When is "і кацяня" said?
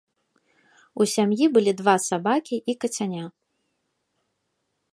2.73-3.25